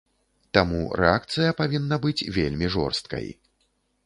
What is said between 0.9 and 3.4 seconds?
рэакцыя павінна быць вельмі жорсткай.